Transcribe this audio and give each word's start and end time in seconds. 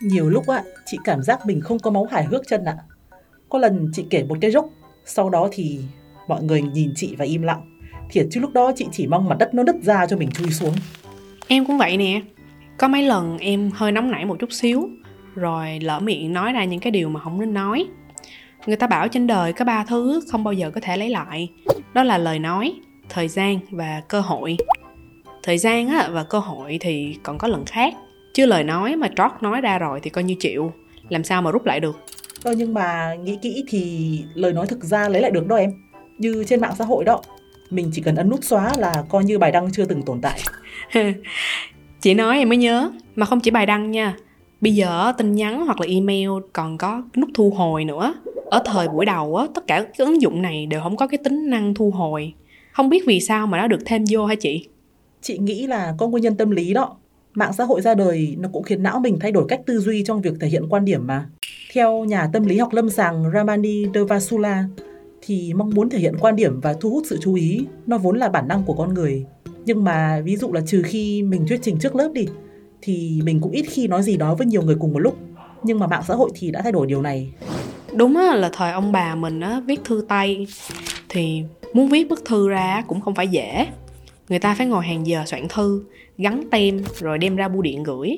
Nhiều 0.00 0.28
lúc 0.28 0.46
ạ 0.46 0.62
chị 0.86 0.98
cảm 1.04 1.22
giác 1.22 1.46
mình 1.46 1.60
không 1.60 1.78
có 1.78 1.90
máu 1.90 2.06
hài 2.10 2.24
hước 2.24 2.42
chân 2.48 2.64
ạ. 2.64 2.76
Có 3.48 3.58
lần 3.58 3.90
chị 3.92 4.04
kể 4.10 4.24
một 4.24 4.38
cái 4.40 4.50
rốc, 4.50 4.68
sau 5.04 5.30
đó 5.30 5.48
thì 5.52 5.80
mọi 6.28 6.42
người 6.42 6.62
nhìn 6.62 6.92
chị 6.96 7.14
và 7.18 7.24
im 7.24 7.42
lặng. 7.42 7.78
Thiệt 8.10 8.26
chứ 8.30 8.40
lúc 8.40 8.52
đó 8.52 8.72
chị 8.76 8.86
chỉ 8.92 9.06
mong 9.06 9.28
mặt 9.28 9.36
đất 9.38 9.54
nó 9.54 9.62
đứt 9.62 9.76
ra 9.82 10.06
cho 10.06 10.16
mình 10.16 10.30
chui 10.30 10.50
xuống. 10.50 10.74
Em 11.48 11.66
cũng 11.66 11.78
vậy 11.78 11.96
nè. 11.96 12.20
Có 12.78 12.88
mấy 12.88 13.02
lần 13.02 13.38
em 13.38 13.70
hơi 13.74 13.92
nóng 13.92 14.10
nảy 14.10 14.24
một 14.24 14.36
chút 14.38 14.52
xíu, 14.52 14.88
rồi 15.34 15.78
lỡ 15.80 16.00
miệng 16.00 16.32
nói 16.32 16.52
ra 16.52 16.64
những 16.64 16.80
cái 16.80 16.90
điều 16.90 17.08
mà 17.08 17.20
không 17.20 17.40
nên 17.40 17.54
nói. 17.54 17.86
Người 18.66 18.76
ta 18.76 18.86
bảo 18.86 19.08
trên 19.08 19.26
đời 19.26 19.52
có 19.52 19.64
ba 19.64 19.84
thứ 19.84 20.20
không 20.30 20.44
bao 20.44 20.52
giờ 20.52 20.70
có 20.70 20.80
thể 20.80 20.96
lấy 20.96 21.10
lại. 21.10 21.48
Đó 21.94 22.02
là 22.02 22.18
lời 22.18 22.38
nói, 22.38 22.74
thời 23.08 23.28
gian 23.28 23.58
và 23.70 24.02
cơ 24.08 24.20
hội. 24.20 24.56
Thời 25.42 25.58
gian 25.58 25.88
á, 25.88 26.08
và 26.12 26.24
cơ 26.24 26.38
hội 26.38 26.78
thì 26.80 27.16
còn 27.22 27.38
có 27.38 27.48
lần 27.48 27.64
khác. 27.64 27.94
Chứ 28.38 28.46
lời 28.46 28.64
nói 28.64 28.96
mà 28.96 29.08
trót 29.16 29.30
nói 29.40 29.60
ra 29.60 29.78
rồi 29.78 30.00
thì 30.02 30.10
coi 30.10 30.24
như 30.24 30.34
chịu. 30.40 30.72
Làm 31.08 31.24
sao 31.24 31.42
mà 31.42 31.50
rút 31.50 31.66
lại 31.66 31.80
được. 31.80 31.96
Ờ, 32.44 32.52
nhưng 32.56 32.74
mà 32.74 33.14
nghĩ 33.14 33.38
kỹ 33.42 33.64
thì 33.68 34.24
lời 34.34 34.52
nói 34.52 34.66
thực 34.66 34.84
ra 34.84 35.08
lấy 35.08 35.22
lại 35.22 35.30
được 35.30 35.46
đó 35.46 35.56
em. 35.56 35.72
Như 36.18 36.44
trên 36.44 36.60
mạng 36.60 36.74
xã 36.78 36.84
hội 36.84 37.04
đó. 37.04 37.20
Mình 37.70 37.90
chỉ 37.92 38.02
cần 38.02 38.16
ấn 38.16 38.28
nút 38.28 38.44
xóa 38.44 38.72
là 38.78 39.04
coi 39.08 39.24
như 39.24 39.38
bài 39.38 39.52
đăng 39.52 39.72
chưa 39.72 39.84
từng 39.84 40.02
tồn 40.02 40.20
tại. 40.20 40.40
Chị 42.00 42.14
nói 42.14 42.38
em 42.38 42.48
mới 42.48 42.58
nhớ, 42.58 42.90
mà 43.16 43.26
không 43.26 43.40
chỉ 43.40 43.50
bài 43.50 43.66
đăng 43.66 43.90
nha. 43.90 44.16
Bây 44.60 44.74
giờ 44.74 45.12
tin 45.18 45.34
nhắn 45.34 45.66
hoặc 45.66 45.80
là 45.80 45.86
email 45.86 46.30
còn 46.52 46.78
có 46.78 47.02
nút 47.16 47.28
thu 47.34 47.50
hồi 47.50 47.84
nữa. 47.84 48.14
Ở 48.50 48.62
thời 48.64 48.88
buổi 48.88 49.06
đầu 49.06 49.36
á, 49.36 49.46
tất 49.54 49.66
cả 49.66 49.82
các 49.98 50.06
ứng 50.06 50.22
dụng 50.22 50.42
này 50.42 50.66
đều 50.66 50.80
không 50.80 50.96
có 50.96 51.06
cái 51.06 51.18
tính 51.24 51.50
năng 51.50 51.74
thu 51.74 51.90
hồi. 51.90 52.34
Không 52.72 52.88
biết 52.88 53.02
vì 53.06 53.20
sao 53.20 53.46
mà 53.46 53.58
nó 53.58 53.66
được 53.66 53.80
thêm 53.86 54.04
vô 54.10 54.26
hả 54.26 54.34
chị? 54.34 54.68
Chị 55.22 55.38
nghĩ 55.38 55.66
là 55.66 55.94
có 55.98 56.08
nguyên 56.08 56.22
nhân 56.22 56.36
tâm 56.36 56.50
lý 56.50 56.74
đó. 56.74 56.96
Mạng 57.38 57.52
xã 57.52 57.64
hội 57.64 57.80
ra 57.80 57.94
đời 57.94 58.36
nó 58.38 58.48
cũng 58.52 58.62
khiến 58.62 58.82
não 58.82 59.00
mình 59.00 59.18
thay 59.20 59.32
đổi 59.32 59.44
cách 59.48 59.60
tư 59.66 59.80
duy 59.80 60.02
trong 60.02 60.22
việc 60.22 60.32
thể 60.40 60.48
hiện 60.48 60.66
quan 60.68 60.84
điểm 60.84 61.06
mà. 61.06 61.26
Theo 61.72 62.04
nhà 62.04 62.30
tâm 62.32 62.44
lý 62.44 62.58
học 62.58 62.72
lâm 62.72 62.90
sàng 62.90 63.24
Ramani 63.34 63.84
Devasula, 63.94 64.64
thì 65.22 65.54
mong 65.54 65.70
muốn 65.70 65.90
thể 65.90 65.98
hiện 65.98 66.14
quan 66.20 66.36
điểm 66.36 66.60
và 66.60 66.74
thu 66.80 66.90
hút 66.90 67.02
sự 67.06 67.18
chú 67.22 67.34
ý 67.34 67.66
nó 67.86 67.98
vốn 67.98 68.18
là 68.18 68.28
bản 68.28 68.48
năng 68.48 68.64
của 68.64 68.72
con 68.72 68.94
người. 68.94 69.24
Nhưng 69.64 69.84
mà 69.84 70.20
ví 70.24 70.36
dụ 70.36 70.52
là 70.52 70.60
trừ 70.66 70.82
khi 70.82 71.22
mình 71.22 71.46
thuyết 71.48 71.60
trình 71.62 71.78
trước 71.78 71.96
lớp 71.96 72.10
đi, 72.14 72.26
thì 72.82 73.20
mình 73.24 73.40
cũng 73.40 73.52
ít 73.52 73.62
khi 73.62 73.88
nói 73.88 74.02
gì 74.02 74.16
đó 74.16 74.34
với 74.34 74.46
nhiều 74.46 74.62
người 74.62 74.76
cùng 74.80 74.92
một 74.92 74.98
lúc. 74.98 75.18
Nhưng 75.62 75.78
mà 75.78 75.86
mạng 75.86 76.02
xã 76.08 76.14
hội 76.14 76.30
thì 76.34 76.50
đã 76.50 76.62
thay 76.62 76.72
đổi 76.72 76.86
điều 76.86 77.02
này. 77.02 77.32
Đúng 77.94 78.16
là 78.16 78.50
thời 78.52 78.72
ông 78.72 78.92
bà 78.92 79.14
mình 79.14 79.40
á, 79.40 79.62
viết 79.66 79.80
thư 79.84 80.04
tay 80.08 80.46
thì 81.08 81.42
muốn 81.72 81.88
viết 81.88 82.08
bức 82.08 82.24
thư 82.24 82.48
ra 82.48 82.84
cũng 82.86 83.00
không 83.00 83.14
phải 83.14 83.28
dễ. 83.28 83.66
Người 84.28 84.38
ta 84.38 84.54
phải 84.54 84.66
ngồi 84.66 84.86
hàng 84.86 85.06
giờ 85.06 85.22
soạn 85.26 85.48
thư, 85.48 85.82
gắn 86.18 86.42
tem 86.50 86.80
rồi 86.98 87.18
đem 87.18 87.36
ra 87.36 87.48
bưu 87.48 87.62
điện 87.62 87.82
gửi. 87.82 88.16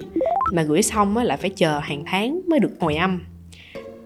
Mà 0.53 0.63
gửi 0.63 0.83
xong 0.83 1.17
á, 1.17 1.25
lại 1.25 1.37
phải 1.37 1.51
chờ 1.51 1.79
hàng 1.79 2.03
tháng 2.07 2.41
mới 2.49 2.61
được 2.61 2.71
hồi 2.81 2.97
âm. 2.97 3.21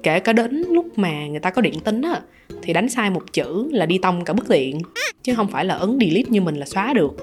Kể 0.02 0.20
cả 0.20 0.32
đến 0.32 0.64
lúc 0.70 0.98
mà 0.98 1.26
người 1.26 1.40
ta 1.40 1.50
có 1.50 1.62
điện 1.62 1.80
tính 1.80 2.02
á, 2.02 2.20
thì 2.62 2.72
đánh 2.72 2.88
sai 2.88 3.10
một 3.10 3.32
chữ 3.32 3.68
là 3.72 3.86
đi 3.86 3.98
tông 3.98 4.24
cả 4.24 4.32
bức 4.32 4.48
điện. 4.48 4.78
Chứ 5.22 5.34
không 5.34 5.48
phải 5.48 5.64
là 5.64 5.74
ấn 5.74 5.98
delete 6.00 6.30
như 6.30 6.40
mình 6.40 6.56
là 6.56 6.66
xóa 6.66 6.92
được. 6.92 7.16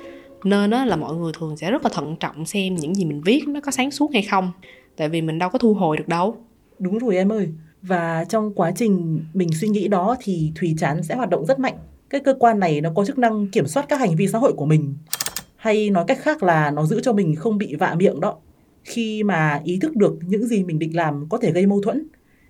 Nên 0.44 0.72
á, 0.72 0.86
là 0.86 0.96
mọi 0.96 1.16
người 1.16 1.31
thường 1.40 1.58
sẽ 1.58 1.72
rất 1.72 1.84
là 1.84 1.90
thận 1.94 2.16
trọng 2.20 2.46
xem 2.46 2.75
những 2.75 2.96
gì 2.96 3.06
mình 3.06 3.22
viết 3.22 3.44
nó 3.47 3.62
có 3.62 3.72
sáng 3.72 3.91
suốt 3.91 4.14
hay 4.14 4.22
không. 4.22 4.52
Tại 4.97 5.09
vì 5.09 5.22
mình 5.22 5.40
đâu 5.40 5.50
có 5.50 5.59
thu 5.59 5.74
hồi 5.74 5.97
được 5.97 6.08
đâu. 6.08 6.36
Đúng 6.80 6.97
rồi 6.97 7.16
em 7.16 7.31
ơi. 7.31 7.47
Và 7.81 8.25
trong 8.30 8.53
quá 8.53 8.72
trình 8.75 9.20
mình 9.34 9.50
suy 9.53 9.68
nghĩ 9.68 9.88
đó 9.88 10.16
thì 10.20 10.52
Thùy 10.56 10.75
Chán 10.80 11.03
sẽ 11.03 11.16
hoạt 11.16 11.30
động 11.30 11.46
rất 11.46 11.59
mạnh. 11.59 11.75
Cái 12.12 12.22
cơ 12.22 12.34
quan 12.40 12.60
này 12.60 12.82
nó 12.82 12.92
có 12.96 13.06
chức 13.06 13.18
năng 13.18 13.48
kiểm 13.48 13.68
soát 13.68 13.86
các 13.90 14.00
hành 14.00 14.16
vi 14.16 14.28
xã 14.28 14.40
hội 14.40 14.54
của 14.54 14.66
mình. 14.66 14.96
Hay 15.56 15.90
nói 15.90 16.06
cách 16.08 16.20
khác 16.22 16.44
là 16.44 16.72
nó 16.72 16.86
giữ 16.86 17.02
cho 17.04 17.14
mình 17.14 17.36
không 17.36 17.58
bị 17.58 17.76
vạ 17.76 17.96
miệng 17.96 18.20
đó. 18.20 18.38
Khi 18.84 19.24
mà 19.24 19.62
ý 19.64 19.80
thức 19.82 19.96
được 19.96 20.20
những 20.28 20.48
gì 20.48 20.64
mình 20.64 20.80
định 20.80 20.96
làm 20.96 21.26
có 21.30 21.38
thể 21.38 21.52
gây 21.52 21.66
mâu 21.66 21.82
thuẫn 21.82 22.08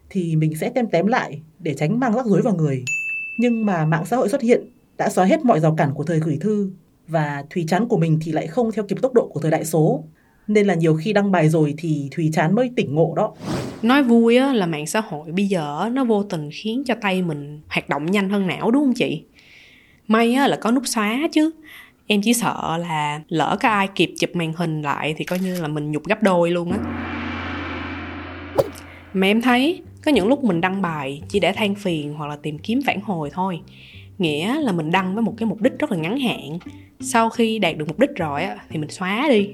thì 0.09 0.35
mình 0.35 0.55
sẽ 0.55 0.69
tem 0.69 0.87
tém 0.87 1.07
lại 1.07 1.41
để 1.59 1.73
tránh 1.73 1.99
mang 1.99 2.13
rắc 2.13 2.25
rối 2.25 2.41
vào 2.41 2.55
người. 2.55 2.83
Nhưng 3.37 3.65
mà 3.65 3.85
mạng 3.85 4.05
xã 4.05 4.17
hội 4.17 4.29
xuất 4.29 4.41
hiện 4.41 4.61
đã 4.97 5.09
xóa 5.09 5.25
hết 5.25 5.45
mọi 5.45 5.59
rào 5.59 5.75
cản 5.75 5.93
của 5.93 6.03
thời 6.03 6.19
gửi 6.19 6.37
thư 6.41 6.71
và 7.07 7.43
Thùy 7.49 7.65
Chán 7.67 7.87
của 7.87 7.97
mình 7.97 8.19
thì 8.21 8.31
lại 8.31 8.47
không 8.47 8.71
theo 8.71 8.83
kịp 8.83 8.97
tốc 9.01 9.13
độ 9.13 9.27
của 9.27 9.39
thời 9.39 9.51
đại 9.51 9.65
số. 9.65 10.03
Nên 10.47 10.67
là 10.67 10.73
nhiều 10.73 10.95
khi 10.95 11.13
đăng 11.13 11.31
bài 11.31 11.49
rồi 11.49 11.73
thì 11.77 12.09
Thùy 12.11 12.29
Chán 12.33 12.55
mới 12.55 12.71
tỉnh 12.75 12.95
ngộ 12.95 13.13
đó. 13.15 13.33
Nói 13.81 14.03
vui 14.03 14.37
á, 14.37 14.53
là 14.53 14.65
mạng 14.65 14.87
xã 14.87 15.01
hội 15.01 15.31
bây 15.31 15.47
giờ 15.47 15.89
nó 15.91 16.05
vô 16.05 16.23
tình 16.23 16.49
khiến 16.53 16.83
cho 16.85 16.95
tay 17.01 17.21
mình 17.21 17.61
hoạt 17.67 17.89
động 17.89 18.05
nhanh 18.05 18.29
hơn 18.29 18.47
não 18.47 18.71
đúng 18.71 18.83
không 18.83 18.93
chị? 18.93 19.23
May 20.11 20.33
á, 20.33 20.47
là 20.47 20.55
có 20.55 20.71
nút 20.71 20.83
xóa 20.85 21.27
chứ. 21.31 21.51
Em 22.07 22.21
chỉ 22.23 22.33
sợ 22.33 22.77
là 22.77 23.21
lỡ 23.27 23.57
có 23.61 23.69
ai 23.69 23.87
kịp 23.95 24.13
chụp 24.19 24.29
màn 24.35 24.53
hình 24.53 24.81
lại 24.81 25.15
thì 25.17 25.25
coi 25.25 25.39
như 25.39 25.61
là 25.61 25.67
mình 25.67 25.91
nhục 25.91 26.03
gấp 26.05 26.23
đôi 26.23 26.51
luôn 26.51 26.71
á. 26.71 26.77
Mà 29.13 29.27
em 29.27 29.41
thấy 29.41 29.81
có 30.05 30.11
những 30.11 30.27
lúc 30.27 30.43
mình 30.43 30.61
đăng 30.61 30.81
bài 30.81 31.21
chỉ 31.29 31.39
để 31.39 31.53
than 31.53 31.75
phiền 31.75 32.13
hoặc 32.13 32.27
là 32.27 32.35
tìm 32.35 32.57
kiếm 32.57 32.81
phản 32.85 33.01
hồi 33.01 33.29
thôi 33.33 33.59
nghĩa 34.17 34.61
là 34.61 34.71
mình 34.71 34.91
đăng 34.91 35.13
với 35.13 35.23
một 35.23 35.33
cái 35.37 35.49
mục 35.49 35.61
đích 35.61 35.73
rất 35.79 35.91
là 35.91 35.97
ngắn 35.97 36.19
hạn 36.19 36.59
sau 36.99 37.29
khi 37.29 37.59
đạt 37.59 37.77
được 37.77 37.87
mục 37.87 37.99
đích 37.99 38.09
rồi 38.15 38.43
á, 38.43 38.57
thì 38.69 38.79
mình 38.79 38.89
xóa 38.89 39.27
đi 39.29 39.49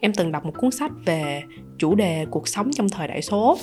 em 0.00 0.12
từng 0.14 0.32
đọc 0.32 0.44
một 0.44 0.52
cuốn 0.58 0.70
sách 0.70 0.92
về 1.04 1.42
chủ 1.78 1.94
đề 1.94 2.26
cuộc 2.30 2.48
sống 2.48 2.70
trong 2.72 2.88
thời 2.88 3.08
đại 3.08 3.22
số 3.22 3.58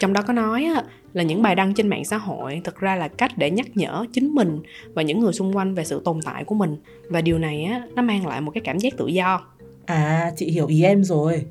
trong 0.00 0.12
đó 0.12 0.22
có 0.22 0.32
nói 0.32 0.68
là 1.12 1.22
những 1.22 1.42
bài 1.42 1.54
đăng 1.54 1.74
trên 1.74 1.88
mạng 1.88 2.04
xã 2.04 2.16
hội 2.16 2.60
thực 2.64 2.80
ra 2.80 2.96
là 2.96 3.08
cách 3.08 3.30
để 3.36 3.50
nhắc 3.50 3.66
nhở 3.74 4.04
chính 4.12 4.34
mình 4.34 4.60
và 4.94 5.02
những 5.02 5.20
người 5.20 5.32
xung 5.32 5.56
quanh 5.56 5.74
về 5.74 5.84
sự 5.84 6.02
tồn 6.04 6.20
tại 6.24 6.44
của 6.44 6.54
mình. 6.54 6.76
Và 7.08 7.20
điều 7.20 7.38
này 7.38 7.64
á, 7.64 7.86
nó 7.94 8.02
mang 8.02 8.26
lại 8.26 8.40
một 8.40 8.50
cái 8.50 8.60
cảm 8.60 8.78
giác 8.78 8.92
tự 8.96 9.06
do. 9.06 9.46
À 9.86 10.32
chị 10.36 10.50
hiểu 10.50 10.66
ý 10.66 10.82
em 10.82 11.04
rồi. 11.04 11.44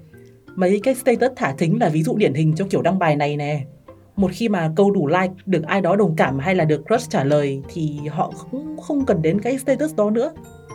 Mấy 0.56 0.80
cái 0.84 0.96
status 0.96 1.32
thả 1.36 1.54
thính 1.58 1.80
là 1.80 1.90
ví 1.90 2.04
dụ 2.04 2.16
điển 2.18 2.34
hình 2.34 2.54
cho 2.58 2.66
kiểu 2.70 2.82
đăng 2.82 3.00
bài 3.00 3.16
này 3.16 3.38
nè. 3.38 3.66
Một 4.16 4.32
khi 4.34 4.50
mà 4.50 4.72
câu 4.76 4.92
đủ 4.92 5.08
like 5.08 5.34
được 5.46 5.64
ai 5.64 5.82
đó 5.82 5.96
đồng 5.96 6.16
cảm 6.16 6.40
hay 6.40 6.56
là 6.56 6.66
được 6.66 6.84
crush 6.88 7.10
trả 7.10 7.24
lời 7.24 7.62
thì 7.74 8.00
họ 8.10 8.34
cũng 8.52 8.78
không 8.78 9.06
cần 9.06 9.22
đến 9.22 9.42
cái 9.42 9.58
status 9.58 9.96
đó 9.96 10.10
nữa. 10.10 10.34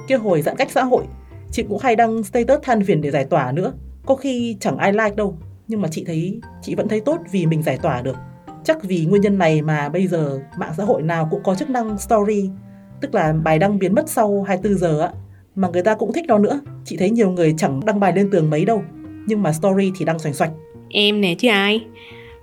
Kia 0.08 0.16
hồi 0.16 0.42
giãn 0.42 0.56
cách 0.56 0.70
xã 0.70 0.84
hội 0.84 1.04
chị 1.52 1.62
cũng 1.68 1.78
hay 1.78 1.96
đăng 1.96 2.22
status 2.22 2.58
than 2.62 2.84
phiền 2.84 3.00
để 3.00 3.10
giải 3.10 3.24
tỏa 3.24 3.52
nữa. 3.52 3.72
Có 4.06 4.16
khi 4.16 4.56
chẳng 4.60 4.76
ai 4.76 4.92
like 4.92 5.14
đâu 5.16 5.38
nhưng 5.70 5.80
mà 5.80 5.88
chị 5.88 6.04
thấy, 6.06 6.40
chị 6.62 6.74
vẫn 6.74 6.88
thấy 6.88 7.00
tốt 7.00 7.18
vì 7.32 7.46
mình 7.46 7.62
giải 7.62 7.78
tỏa 7.82 8.02
được. 8.02 8.16
Chắc 8.64 8.84
vì 8.84 9.06
nguyên 9.06 9.22
nhân 9.22 9.38
này 9.38 9.62
mà 9.62 9.88
bây 9.88 10.06
giờ 10.06 10.38
mạng 10.58 10.72
xã 10.76 10.84
hội 10.84 11.02
nào 11.02 11.28
cũng 11.30 11.42
có 11.42 11.54
chức 11.54 11.70
năng 11.70 11.98
story, 11.98 12.50
tức 13.00 13.14
là 13.14 13.32
bài 13.44 13.58
đăng 13.58 13.78
biến 13.78 13.94
mất 13.94 14.08
sau 14.08 14.42
24 14.42 14.78
giờ 14.78 15.00
á, 15.00 15.12
mà 15.54 15.68
người 15.68 15.82
ta 15.82 15.94
cũng 15.94 16.12
thích 16.12 16.24
nó 16.28 16.38
nữa. 16.38 16.60
Chị 16.84 16.96
thấy 16.96 17.10
nhiều 17.10 17.30
người 17.30 17.54
chẳng 17.58 17.80
đăng 17.86 18.00
bài 18.00 18.12
lên 18.16 18.30
tường 18.30 18.50
mấy 18.50 18.64
đâu, 18.64 18.82
nhưng 19.26 19.42
mà 19.42 19.52
story 19.52 19.92
thì 19.98 20.04
đăng 20.04 20.18
xoành 20.18 20.34
xoạch. 20.34 20.50
Em 20.88 21.20
nè, 21.20 21.34
chứ 21.34 21.48
ai? 21.48 21.84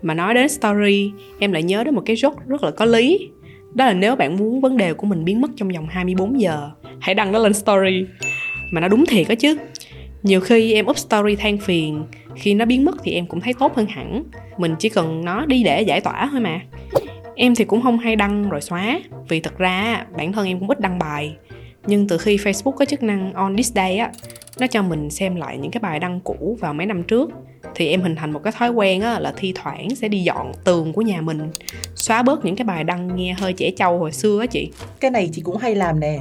Mà 0.02 0.14
nói 0.14 0.34
đến 0.34 0.50
story, 0.50 1.12
em 1.40 1.52
lại 1.52 1.64
nhớ 1.64 1.84
đến 1.84 1.96
một 1.96 2.04
cái 2.06 2.16
joke 2.16 2.36
rất 2.48 2.64
là 2.64 2.72
có 2.72 2.86
lý. 2.86 3.30
Đó 3.74 3.86
là 3.86 3.94
nếu 3.94 4.16
bạn 4.16 4.38
muốn 4.38 4.62
vấn 4.62 4.78
đề 4.78 4.94
của 4.94 5.08
mình 5.08 5.26
biến 5.26 5.42
mất 5.42 5.52
trong 5.56 5.70
vòng 5.70 5.88
24 5.90 6.42
giờ, 6.42 6.70
hãy 7.00 7.16
đăng 7.16 7.32
nó 7.32 7.40
lên 7.40 7.54
story. 7.54 8.06
Mà 8.72 8.82
nó 8.82 8.88
đúng 8.88 9.06
thiệt 9.06 9.28
đó 9.30 9.36
chứ. 9.36 9.58
Nhiều 10.24 10.42
khi 10.42 10.74
em 10.74 10.88
up 10.88 10.98
story 10.98 11.36
than 11.36 11.58
phiền 11.58 12.04
khi 12.38 12.54
nó 12.54 12.66
biến 12.66 12.86
mất 12.86 12.96
thì 13.04 13.12
em 13.12 13.26
cũng 13.26 13.42
thấy 13.42 13.54
tốt 13.60 13.76
hơn 13.76 13.86
hẳn. 13.86 14.24
Mình 14.58 14.76
chỉ 14.80 14.90
cần 14.90 15.26
nó 15.26 15.46
đi 15.46 15.64
để 15.64 15.82
giải 15.82 16.02
tỏa 16.02 16.30
thôi 16.32 16.40
mà. 16.40 16.60
Em 17.36 17.56
thì 17.56 17.66
cũng 17.66 17.82
không 17.82 17.98
hay 17.98 18.16
đăng 18.16 18.50
rồi 18.50 18.62
xóa 18.62 19.00
vì 19.30 19.40
thật 19.40 19.58
ra 19.58 20.06
bản 20.18 20.32
thân 20.32 20.48
em 20.48 20.60
cũng 20.60 20.70
ít 20.70 20.80
đăng 20.80 21.00
bài. 21.00 21.36
Nhưng 21.88 22.08
từ 22.08 22.18
khi 22.18 22.38
facebook 22.38 22.72
có 22.72 22.86
chức 22.86 23.04
năng 23.04 23.34
on 23.34 23.56
this 23.56 23.74
day 23.74 23.98
á 23.98 24.12
nó 24.60 24.68
cho 24.68 24.82
mình 24.82 25.10
xem 25.10 25.36
lại 25.36 25.58
những 25.58 25.72
cái 25.72 25.80
bài 25.80 26.00
đăng 26.00 26.20
cũ 26.20 26.58
vào 26.60 26.74
mấy 26.74 26.86
năm 26.86 27.04
trước. 27.04 27.30
Thì 27.76 27.88
em 27.88 28.02
hình 28.02 28.16
thành 28.16 28.32
một 28.32 28.40
cái 28.44 28.54
thói 28.58 28.70
quen 28.70 29.02
á, 29.02 29.20
là 29.20 29.34
thi 29.38 29.54
thoảng 29.56 29.96
sẽ 29.96 30.08
đi 30.08 30.20
dọn 30.20 30.52
tường 30.64 30.94
của 30.94 31.02
nhà 31.02 31.22
mình 31.22 31.52
xóa 31.96 32.24
bớt 32.24 32.46
những 32.46 32.56
cái 32.56 32.66
bài 32.66 32.84
đăng 32.84 33.16
nghe 33.16 33.34
hơi 33.34 33.54
trẻ 33.54 33.72
trâu 33.72 34.00
hồi 34.00 34.12
xưa 34.12 34.40
á 34.40 34.46
chị. 34.46 34.72
Cái 35.00 35.12
này 35.12 35.30
chị 35.34 35.42
cũng 35.42 35.58
hay 35.58 35.76
làm 35.76 36.00
nè. 36.00 36.20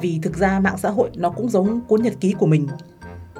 Vì 0.00 0.18
thực 0.22 0.36
ra 0.36 0.60
mạng 0.60 0.78
xã 0.78 0.90
hội 0.90 1.10
nó 1.16 1.30
cũng 1.30 1.48
giống 1.48 1.80
cuốn 1.88 2.02
nhật 2.02 2.14
ký 2.20 2.34
của 2.38 2.46
mình 2.46 2.66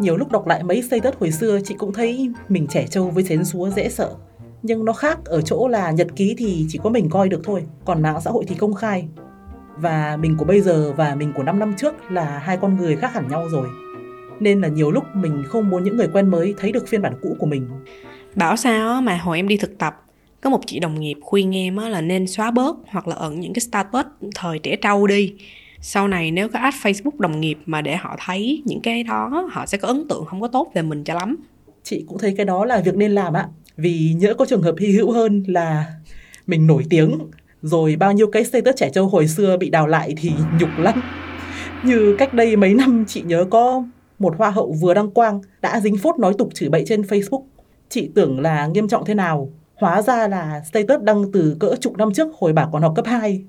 nhiều 0.00 0.16
lúc 0.16 0.32
đọc 0.32 0.46
lại 0.46 0.62
mấy 0.62 0.82
xây 0.82 1.00
đất 1.00 1.18
hồi 1.20 1.30
xưa, 1.30 1.58
chị 1.64 1.74
cũng 1.78 1.92
thấy 1.92 2.30
mình 2.48 2.66
trẻ 2.66 2.86
trâu 2.90 3.10
với 3.10 3.24
chén 3.24 3.44
súa 3.44 3.70
dễ 3.70 3.88
sợ. 3.88 4.14
Nhưng 4.62 4.84
nó 4.84 4.92
khác, 4.92 5.18
ở 5.24 5.40
chỗ 5.40 5.68
là 5.68 5.90
nhật 5.90 6.06
ký 6.16 6.34
thì 6.38 6.66
chỉ 6.68 6.78
có 6.82 6.90
mình 6.90 7.10
coi 7.10 7.28
được 7.28 7.40
thôi, 7.44 7.62
còn 7.84 8.02
mạng 8.02 8.20
xã 8.24 8.30
hội 8.30 8.44
thì 8.48 8.54
công 8.54 8.74
khai. 8.74 9.08
Và 9.76 10.16
mình 10.16 10.36
của 10.36 10.44
bây 10.44 10.60
giờ 10.60 10.92
và 10.96 11.14
mình 11.14 11.32
của 11.36 11.42
5 11.42 11.58
năm 11.58 11.74
trước 11.76 11.94
là 12.10 12.38
hai 12.38 12.56
con 12.56 12.76
người 12.76 12.96
khác 12.96 13.14
hẳn 13.14 13.28
nhau 13.28 13.48
rồi. 13.48 13.68
Nên 14.40 14.60
là 14.60 14.68
nhiều 14.68 14.90
lúc 14.90 15.04
mình 15.14 15.44
không 15.46 15.70
muốn 15.70 15.84
những 15.84 15.96
người 15.96 16.08
quen 16.12 16.30
mới 16.30 16.54
thấy 16.58 16.72
được 16.72 16.88
phiên 16.88 17.02
bản 17.02 17.14
cũ 17.22 17.36
của 17.38 17.46
mình. 17.46 17.68
Bảo 18.34 18.56
sao 18.56 19.02
mà 19.02 19.16
hồi 19.16 19.36
em 19.36 19.48
đi 19.48 19.56
thực 19.56 19.78
tập, 19.78 20.04
có 20.40 20.50
một 20.50 20.60
chị 20.66 20.80
đồng 20.80 21.00
nghiệp 21.00 21.18
khuyên 21.22 21.56
em 21.56 21.76
là 21.76 22.00
nên 22.00 22.26
xóa 22.26 22.50
bớt 22.50 22.76
hoặc 22.86 23.08
là 23.08 23.16
ẩn 23.16 23.40
những 23.40 23.52
cái 23.52 23.60
status 23.60 24.06
thời 24.34 24.58
trẻ 24.58 24.76
trâu 24.76 25.06
đi 25.06 25.34
sau 25.80 26.08
này 26.08 26.30
nếu 26.30 26.48
có 26.48 26.58
ad 26.58 26.74
Facebook 26.74 27.18
đồng 27.18 27.40
nghiệp 27.40 27.58
mà 27.66 27.82
để 27.82 27.96
họ 27.96 28.16
thấy 28.26 28.62
những 28.64 28.80
cái 28.80 29.02
đó, 29.02 29.48
họ 29.50 29.66
sẽ 29.66 29.78
có 29.78 29.88
ấn 29.88 30.08
tượng 30.08 30.24
không 30.24 30.40
có 30.40 30.48
tốt 30.48 30.70
về 30.74 30.82
mình 30.82 31.04
cho 31.04 31.14
lắm. 31.14 31.36
Chị 31.82 32.04
cũng 32.08 32.18
thấy 32.18 32.34
cái 32.36 32.46
đó 32.46 32.64
là 32.64 32.80
việc 32.80 32.96
nên 32.96 33.10
làm 33.10 33.32
ạ. 33.32 33.48
Vì 33.76 34.14
nhỡ 34.16 34.34
có 34.34 34.46
trường 34.46 34.62
hợp 34.62 34.74
hy 34.78 34.92
hữu 34.92 35.12
hơn 35.12 35.44
là 35.46 35.84
mình 36.46 36.66
nổi 36.66 36.84
tiếng, 36.90 37.18
rồi 37.62 37.96
bao 37.96 38.12
nhiêu 38.12 38.26
cái 38.26 38.44
status 38.44 38.76
trẻ 38.76 38.90
trâu 38.90 39.08
hồi 39.08 39.28
xưa 39.28 39.56
bị 39.56 39.70
đào 39.70 39.86
lại 39.86 40.14
thì 40.16 40.32
nhục 40.60 40.70
lắm. 40.78 41.02
Như 41.84 42.16
cách 42.18 42.34
đây 42.34 42.56
mấy 42.56 42.74
năm, 42.74 43.04
chị 43.08 43.22
nhớ 43.22 43.44
có 43.50 43.84
một 44.18 44.34
hoa 44.38 44.50
hậu 44.50 44.72
vừa 44.72 44.94
đăng 44.94 45.10
quang, 45.10 45.40
đã 45.62 45.80
dính 45.80 45.96
phốt 45.96 46.18
nói 46.18 46.34
tục 46.38 46.48
chửi 46.54 46.68
bậy 46.68 46.84
trên 46.86 47.02
Facebook. 47.02 47.42
Chị 47.88 48.10
tưởng 48.14 48.40
là 48.40 48.66
nghiêm 48.66 48.88
trọng 48.88 49.04
thế 49.04 49.14
nào, 49.14 49.50
hóa 49.74 50.02
ra 50.02 50.28
là 50.28 50.62
status 50.70 51.02
đăng 51.02 51.32
từ 51.32 51.56
cỡ 51.60 51.74
chục 51.80 51.96
năm 51.96 52.12
trước 52.14 52.28
hồi 52.38 52.52
bà 52.52 52.68
còn 52.72 52.82
học 52.82 52.92
cấp 52.96 53.06
2 53.06 53.44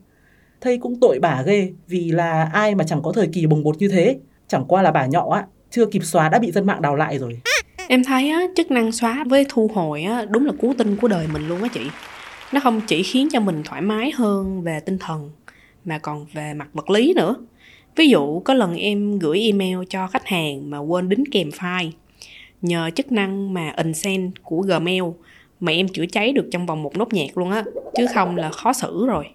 thấy 0.62 0.78
cũng 0.78 1.00
tội 1.02 1.20
bà 1.22 1.44
ghê, 1.46 1.72
vì 1.88 2.12
là 2.12 2.50
ai 2.54 2.76
mà 2.76 2.84
chẳng 2.84 3.02
có 3.02 3.12
thời 3.12 3.28
kỳ 3.28 3.46
bồng 3.46 3.64
bột 3.64 3.78
như 3.78 3.88
thế. 3.88 4.18
Chẳng 4.48 4.66
qua 4.68 4.82
là 4.82 4.92
bà 4.92 5.06
nhọ 5.06 5.30
á, 5.30 5.46
chưa 5.72 5.86
kịp 5.86 6.04
xóa 6.04 6.30
đã 6.30 6.40
bị 6.40 6.52
dân 6.52 6.66
mạng 6.66 6.82
đào 6.82 6.96
lại 6.96 7.20
rồi. 7.20 7.40
Em 7.88 8.04
thấy 8.04 8.30
á, 8.30 8.42
chức 8.56 8.72
năng 8.72 8.92
xóa 8.92 9.24
với 9.28 9.46
thu 9.50 9.70
hồi 9.74 10.04
á, 10.04 10.26
đúng 10.30 10.46
là 10.46 10.54
cứu 10.62 10.74
tinh 10.78 10.96
của 10.96 11.08
đời 11.08 11.28
mình 11.34 11.48
luôn 11.48 11.64
á 11.64 11.70
chị. 11.74 11.82
Nó 12.52 12.60
không 12.60 12.82
chỉ 12.88 13.04
khiến 13.04 13.28
cho 13.32 13.40
mình 13.40 13.62
thoải 13.66 13.82
mái 13.82 14.12
hơn 14.12 14.62
về 14.62 14.80
tinh 14.80 14.98
thần, 14.98 15.30
mà 15.86 15.98
còn 15.98 16.26
về 16.34 16.54
mặt 16.54 16.68
vật 16.74 16.90
lý 16.90 17.14
nữa. 17.16 17.36
Ví 17.96 18.08
dụ, 18.08 18.40
có 18.40 18.54
lần 18.54 18.76
em 18.76 19.20
gửi 19.20 19.42
email 19.42 19.78
cho 19.90 20.08
khách 20.08 20.26
hàng 20.26 20.70
mà 20.70 20.80
quên 20.80 21.10
đính 21.10 21.24
kèm 21.32 21.50
file. 21.50 21.92
Nhờ 22.62 22.90
chức 22.96 23.12
năng 23.12 23.54
mà 23.54 23.74
unsend 23.78 24.32
của 24.44 24.62
gmail 24.62 25.04
mà 25.60 25.72
em 25.72 25.88
chữa 25.88 26.06
cháy 26.12 26.32
được 26.32 26.48
trong 26.52 26.66
vòng 26.66 26.84
một 26.84 26.98
nốt 26.98 27.14
nhạc 27.14 27.38
luôn 27.38 27.52
á, 27.52 27.64
chứ 27.96 28.06
không 28.14 28.36
là 28.36 28.50
khó 28.50 28.74
xử 28.74 29.06
rồi. 29.08 29.26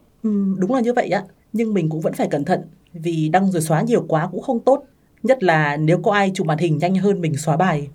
Đúng 0.58 0.74
là 0.74 0.80
như 0.80 0.92
vậy 0.92 1.08
á, 1.08 1.22
nhưng 1.52 1.74
mình 1.74 1.90
cũng 1.90 2.00
vẫn 2.00 2.12
phải 2.12 2.28
cẩn 2.30 2.44
thận 2.44 2.60
vì 2.92 3.28
đăng 3.28 3.50
rồi 3.50 3.62
xóa 3.62 3.82
nhiều 3.82 4.04
quá 4.08 4.28
cũng 4.32 4.42
không 4.42 4.60
tốt. 4.60 4.82
Nhất 5.22 5.42
là 5.42 5.76
nếu 5.76 5.98
có 5.98 6.12
ai 6.12 6.30
chụp 6.34 6.46
màn 6.46 6.58
hình 6.58 6.78
nhanh 6.78 6.94
hơn 6.94 7.20
mình 7.20 7.36
xóa 7.36 7.56
bài. 7.56 7.88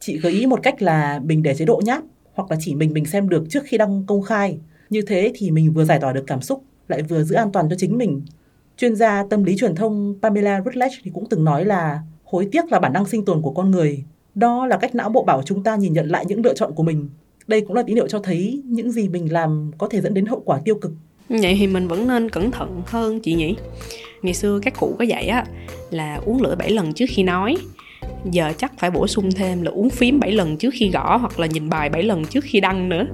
Chị 0.00 0.18
gợi 0.18 0.32
ý 0.32 0.46
một 0.46 0.60
cách 0.62 0.82
là 0.82 1.20
mình 1.24 1.42
để 1.42 1.54
chế 1.54 1.64
độ 1.64 1.80
nháp 1.84 2.02
hoặc 2.34 2.50
là 2.50 2.56
chỉ 2.60 2.74
mình 2.74 2.92
mình 2.92 3.04
xem 3.04 3.28
được 3.28 3.44
trước 3.50 3.62
khi 3.64 3.78
đăng 3.78 4.04
công 4.06 4.22
khai. 4.22 4.58
Như 4.90 5.02
thế 5.06 5.32
thì 5.34 5.50
mình 5.50 5.72
vừa 5.72 5.84
giải 5.84 5.98
tỏa 6.00 6.12
được 6.12 6.24
cảm 6.26 6.40
xúc, 6.40 6.62
lại 6.88 7.02
vừa 7.02 7.24
giữ 7.24 7.34
an 7.34 7.52
toàn 7.52 7.68
cho 7.70 7.76
chính 7.78 7.98
mình. 7.98 8.22
Chuyên 8.76 8.96
gia 8.96 9.24
tâm 9.30 9.44
lý 9.44 9.56
truyền 9.56 9.74
thông 9.74 10.14
Pamela 10.22 10.62
Rutledge 10.64 10.96
thì 11.04 11.10
cũng 11.14 11.28
từng 11.28 11.44
nói 11.44 11.64
là 11.64 12.00
hối 12.24 12.48
tiếc 12.52 12.72
là 12.72 12.80
bản 12.80 12.92
năng 12.92 13.06
sinh 13.06 13.24
tồn 13.24 13.42
của 13.42 13.52
con 13.52 13.70
người. 13.70 14.04
Đó 14.34 14.66
là 14.66 14.76
cách 14.76 14.94
não 14.94 15.08
bộ 15.08 15.24
bảo 15.24 15.42
chúng 15.42 15.62
ta 15.62 15.76
nhìn 15.76 15.92
nhận 15.92 16.06
lại 16.06 16.24
những 16.28 16.44
lựa 16.44 16.54
chọn 16.54 16.74
của 16.74 16.82
mình. 16.82 17.08
Đây 17.46 17.60
cũng 17.60 17.76
là 17.76 17.82
tín 17.82 17.96
hiệu 17.96 18.08
cho 18.08 18.18
thấy 18.18 18.62
những 18.64 18.92
gì 18.92 19.08
mình 19.08 19.32
làm 19.32 19.70
có 19.78 19.88
thể 19.88 20.00
dẫn 20.00 20.14
đến 20.14 20.26
hậu 20.26 20.42
quả 20.44 20.60
tiêu 20.64 20.74
cực 20.74 20.92
vậy 21.28 21.56
thì 21.58 21.66
mình 21.66 21.88
vẫn 21.88 22.08
nên 22.08 22.30
cẩn 22.30 22.50
thận 22.50 22.82
hơn 22.86 23.20
chị 23.20 23.34
nhỉ? 23.34 23.56
Ngày 24.22 24.34
xưa 24.34 24.60
các 24.62 24.74
cụ 24.80 24.96
có 24.98 25.04
dạy 25.04 25.26
á 25.26 25.44
là 25.90 26.20
uống 26.24 26.42
lưỡi 26.42 26.56
7 26.56 26.70
lần 26.70 26.92
trước 26.92 27.06
khi 27.08 27.22
nói. 27.22 27.56
Giờ 28.30 28.52
chắc 28.58 28.72
phải 28.78 28.90
bổ 28.90 29.06
sung 29.06 29.32
thêm 29.32 29.62
là 29.62 29.70
uống 29.70 29.90
phím 29.90 30.20
7 30.20 30.32
lần 30.32 30.56
trước 30.56 30.70
khi 30.74 30.90
gõ 30.90 31.16
hoặc 31.16 31.40
là 31.40 31.46
nhìn 31.46 31.68
bài 31.68 31.88
7 31.88 32.02
lần 32.02 32.24
trước 32.24 32.44
khi 32.44 32.60
đăng 32.60 32.88
nữa. 32.88 33.06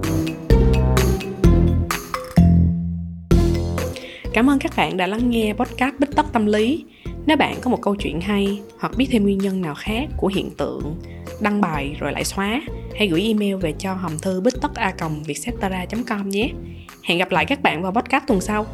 Cảm 4.32 4.50
ơn 4.50 4.58
các 4.58 4.72
bạn 4.76 4.96
đã 4.96 5.06
lắng 5.06 5.30
nghe 5.30 5.52
podcast 5.52 5.94
Bích 5.98 6.10
Tất 6.16 6.26
Tâm 6.32 6.46
Lý. 6.46 6.84
Nếu 7.26 7.36
bạn 7.36 7.56
có 7.60 7.70
một 7.70 7.82
câu 7.82 7.96
chuyện 7.96 8.20
hay 8.20 8.60
hoặc 8.78 8.92
biết 8.96 9.06
thêm 9.10 9.22
nguyên 9.22 9.38
nhân 9.38 9.60
nào 9.60 9.74
khác 9.74 10.08
của 10.16 10.30
hiện 10.34 10.50
tượng 10.56 10.96
đăng 11.40 11.60
bài 11.60 11.96
rồi 11.98 12.12
lại 12.12 12.24
xóa, 12.24 12.60
hãy 12.98 13.08
gửi 13.08 13.22
email 13.22 13.54
về 13.54 13.74
cho 13.78 13.94
hòm 13.94 14.18
thư 14.18 14.40
bích 14.40 14.54
tất 14.62 14.74
a 14.74 14.94
com 16.06 16.28
nhé. 16.28 16.50
Hẹn 17.02 17.18
gặp 17.18 17.30
lại 17.30 17.44
các 17.44 17.62
bạn 17.62 17.82
vào 17.82 17.92
podcast 17.92 18.24
tuần 18.26 18.40
sau. 18.40 18.66